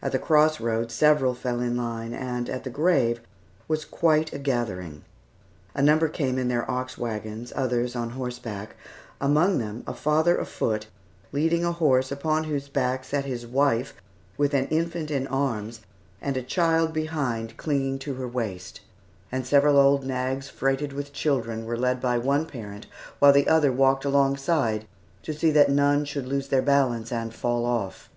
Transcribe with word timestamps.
At 0.00 0.12
the 0.12 0.20
cross 0.20 0.60
road 0.60 0.92
several 0.92 1.34
fell 1.34 1.58
in 1.58 1.76
line, 1.76 2.12
and 2.14 2.48
at 2.48 2.62
the 2.62 2.70
grave 2.70 3.20
was 3.66 3.84
quite 3.84 4.32
a 4.32 4.38
gathering. 4.38 5.02
A 5.74 5.82
number 5.82 6.08
came 6.08 6.38
in 6.38 6.46
their 6.46 6.70
ox 6.70 6.96
wagons, 6.96 7.52
others 7.56 7.96
on 7.96 8.10
horseback; 8.10 8.76
among 9.20 9.58
them, 9.58 9.82
a 9.84 9.92
father 9.92 10.38
afoot, 10.38 10.86
leading 11.32 11.64
a 11.64 11.72
horse 11.72 12.12
upon 12.12 12.44
whose 12.44 12.68
back 12.68 13.02
sat 13.02 13.24
his 13.24 13.48
wife 13.48 13.94
with 14.38 14.54
an 14.54 14.66
infant 14.68 15.10
in 15.10 15.26
arms 15.26 15.80
and 16.22 16.36
a 16.36 16.42
child 16.44 16.92
behind 16.92 17.56
clinging 17.56 17.98
to 17.98 18.14
her 18.14 18.28
waist; 18.28 18.80
and 19.32 19.44
several 19.44 19.76
old 19.76 20.04
nags, 20.06 20.48
freighted 20.48 20.92
with 20.92 21.12
children, 21.12 21.64
were 21.64 21.76
led 21.76 22.00
by 22.00 22.16
one 22.16 22.46
parent, 22.46 22.86
while 23.18 23.32
the 23.32 23.48
other 23.48 23.72
walked 23.72 24.04
alongside 24.04 24.86
to 25.24 25.34
see 25.34 25.50
that 25.50 25.68
none 25.68 26.04
should 26.04 26.26
lose 26.26 26.46
their 26.46 26.62
balance 26.62 27.10
and 27.10 27.34
fall 27.34 27.64
off. 27.66 28.08